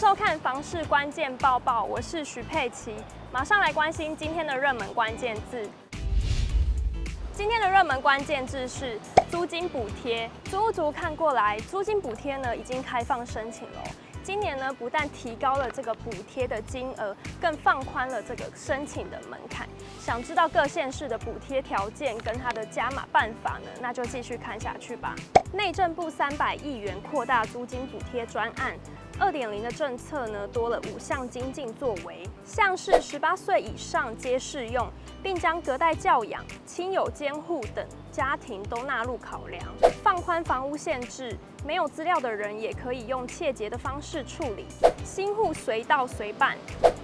[0.00, 2.94] 收看房市关键报报，我是徐佩琪，
[3.30, 5.68] 马上来关心今天的热门关键字。
[7.34, 8.98] 今天的热门关键字是
[9.30, 13.82] 租金补贴，租屋族看过来，租金补贴呢已经开放申请了。
[14.22, 19.68] 今年呢，不但提高了这个补贴的金额，更放宽了这个申请的门槛。
[20.00, 23.68] 想知道各县市的补贴条件跟它的加码办法呢？
[23.82, 25.14] 那就继续看下去吧。
[25.52, 28.74] 内政部三百亿元扩大租金补贴专案。
[29.18, 34.88] 二点零的政策呢，多了五项精进作为，像是十八岁以上皆适用，
[35.22, 39.62] 并将隔代教养、亲友监护等家庭都纳入考量，
[40.02, 44.66] 放宽房屋限制，没有资料的人也可以用切结的方式处理，
[45.04, 46.56] 新户随到随办，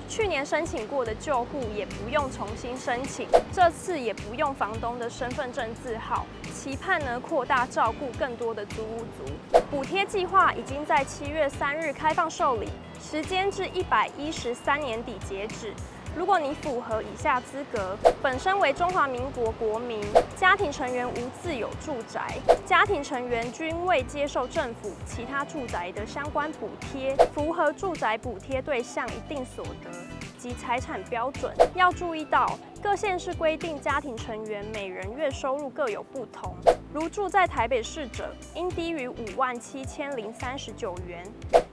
[0.08, 6.24] 去年申请过的旧户也不用重新申请，这次也不用房东的身份证字号。
[6.54, 9.60] 期盼呢，扩大照顾更多的租屋族。
[9.70, 12.68] 补贴计划已经在七月三日开放受理，
[13.00, 15.74] 时间至一百一十三年底截止。
[16.16, 20.00] 如果你符合以下资格：本身为中华民国国民，
[20.34, 29.90] 家庭成员无自有住宅，家庭成员均未接受政府其他住宅的相关补贴，符合住宅补贴对象一定所得。
[30.38, 32.46] 及财产标准要注意到，
[32.82, 36.56] 各县市规定家庭成员每人月收入各有不同。
[36.94, 41.22] 如住在台北市者，应低于五万七千零三十九元；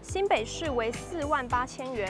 [0.01, 2.09] 新北市为四万八千元；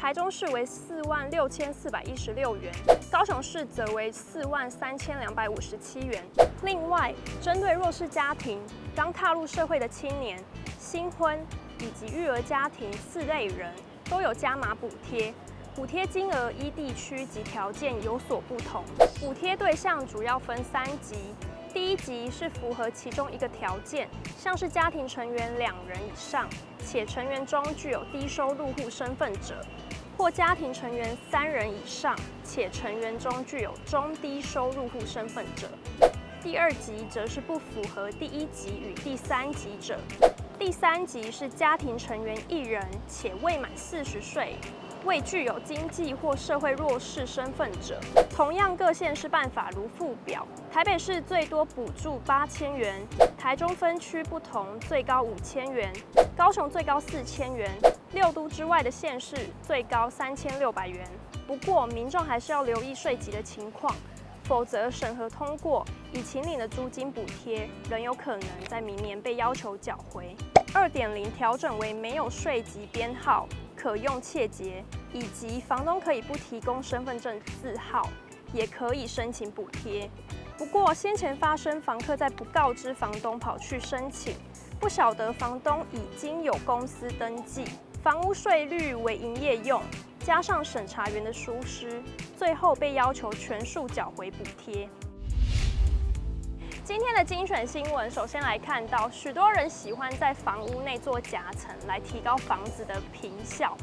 [0.00, 2.72] 台中市为四万六千四百一十六元；
[3.12, 6.24] 高雄市则为四万三千两百五十七元。
[6.62, 8.58] 另外，针对弱势家庭、
[8.96, 10.42] 刚踏入社会的青年、
[10.78, 11.38] 新婚
[11.80, 13.70] 以及育儿家庭四类人，
[14.08, 15.34] 都有加码补贴。
[15.74, 18.82] 补贴金额依地区及条件有所不同，
[19.20, 21.34] 补贴对象主要分三级。
[21.74, 26.48] 第一级是符合其中一个条件，像是家庭成员两人以上，
[26.84, 29.64] 且成员中具有低收入户身份者，
[30.20, 32.14] 或家庭成员三人以上，
[32.44, 35.66] 且成员中具有中低收入户身份者。
[36.42, 39.98] 第二级则是不符合第一级与第三级者。
[40.58, 44.56] 第三级是家庭成员一人，且未满四十岁。
[45.06, 47.98] 未具有经济或社会弱势身份者，
[48.28, 50.46] 同样各县市办法如附表。
[50.70, 53.00] 台北市最多补助八千元，
[53.38, 55.90] 台中分区不同，最高五千元，
[56.36, 57.70] 高雄最高四千元，
[58.12, 61.06] 六都之外的县市最高三千六百元。
[61.46, 63.94] 不过民众还是要留意税籍的情况，
[64.44, 70.36] 否则审核通过已请领的租金补贴，仍有可能在明年被要求缴回。
[70.72, 73.48] 二点零调整为没有税籍编号。
[73.76, 78.06] 可用切结，以及房东可以不提供身份证字号，
[78.52, 80.06] 也可以申请补贴。
[80.58, 84.34] 不过先前发生房客在不告知房东跑去申请，
[84.78, 87.64] 不晓得房东已经有公司登记，
[88.02, 89.82] 房屋税率为营业用，
[90.20, 92.02] 加上审查员的疏失，
[92.34, 94.88] 最后被要求全数缴回补贴。
[96.82, 103.76] 今天的精选新闻，首先来看到，许多人喜欢在房屋内做夹层来提高房子的坪效，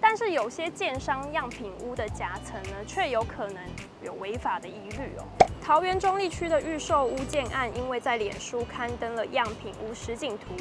[0.00, 3.60] 但是有些建商样品屋的夹层呢，却有可能
[4.04, 5.26] 有违法的疑虑哦。
[5.60, 10.54] 桃园中坜区的预售屋建案，因为在脸书刊登了样品屋实景图，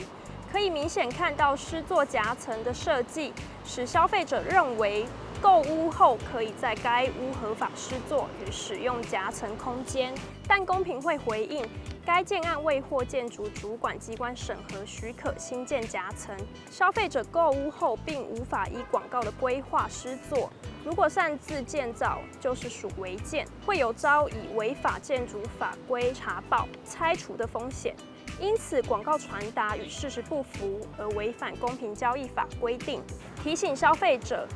[0.53, 3.33] 可以明显看到施作夹层的设计，
[3.65, 5.03] 使消费者认为
[5.41, 10.13] 购屋后可以在该屋合法施作与使用夹层空间，
[10.47, 11.67] 但公平会回应。
[12.05, 16.37] 该建案未获建筑主管机关审核许可，新建夹层，
[16.69, 20.51] 消费者购屋后并无法依广告的规划施作。
[20.85, 27.95] 如果擅自建造，就是属违建，会有遭以违法建筑法规查报、拆除的风险。
[28.39, 33.01] 因此，广告传达与事实不符而违反公平交易法规定，
[33.43, 34.47] 提醒消费者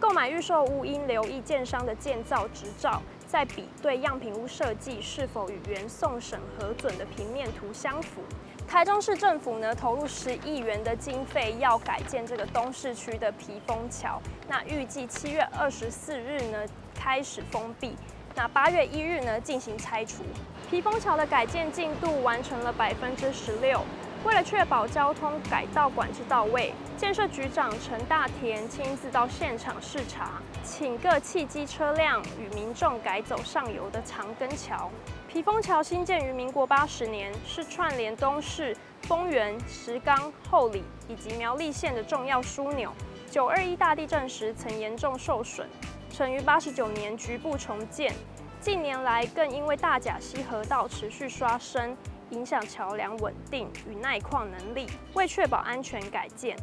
[0.00, 3.02] 购买预售屋应留意建商的建造执照。
[3.26, 8.22] 再比对样品屋设计是否与原送审核准的平面图相符。
[8.68, 17.96] 台中市政府呢，投入十亿元的经费要改建这个东市区的皮丰桥，那预计七月二十四日呢开始封闭，
[18.36, 20.22] 那八月一日呢进行拆除。
[20.70, 23.80] 皮丰桥的改建进度完成了百分之十六。
[24.24, 34.90] 为了确保交通改道管制到位，建设局长陈大田亲自到现场视察，请各汽机车辆与民众改走上游的长庚桥。
[35.28, 42.92] 皮丰桥兴建于民国八十年，是串联东势、丰原、石冈、后里以及苗栗县的重要枢纽。
[43.30, 45.68] 九二一大地震时曾严重受损，
[46.16, 48.10] 曾于八十九年局部重建，
[48.58, 51.94] 近年来更因为大甲溪河道持续刷深。
[52.30, 56.56] 影响桥梁稳定与耐矿能力，为确保安全改建。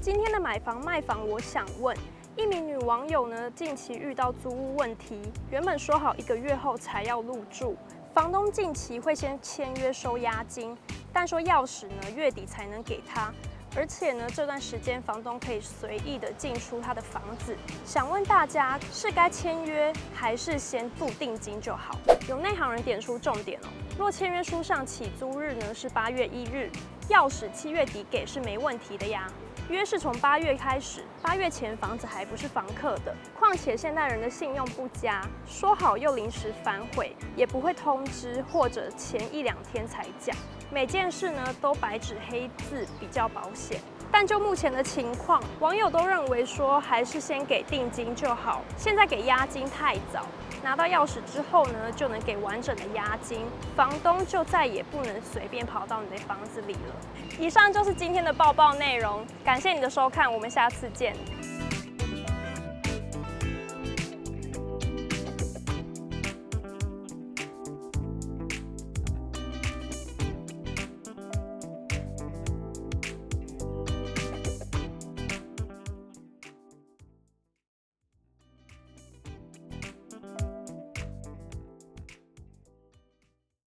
[0.00, 1.94] 今天的买房卖房，我想问
[2.36, 5.20] 一名女网友呢，近期遇到租屋问题，
[5.50, 7.76] 原本说好一个月后才要入住，
[8.14, 10.78] 房东近期会先签约收押金，
[11.12, 13.34] 但说钥匙呢月底才能给她。
[13.76, 17.56] 而且呢，这段时间房东可以随意的进出他的房子。
[17.84, 21.98] 想问大家，是该签约还是先付定金就好？
[22.28, 23.68] 有内行人点出重点哦。
[23.98, 26.70] 若签约书上起租日呢是八月一日，
[27.08, 29.26] 钥匙七月底给是没问题的呀。
[29.70, 33.14] 约是从八月开始，八月前房子还不是房客的。
[33.38, 40.36] 况且现代人的信用不佳，说好又临时反悔，也不会通知或者前一两天才讲。
[40.70, 43.80] 每件事呢都白纸黑字比较保险，
[44.12, 48.60] 但就目前的情况，网友都认为说还是先给定金就好。
[48.76, 50.26] 现在给押金太早，
[50.64, 53.44] 拿到钥匙之后呢就能给完整的押金，
[53.76, 56.96] 房东就再也不能随便跑到你的房子里了。
[57.38, 61.14] 以上就是今天的报报内容，感谢你的收看，我们下次见。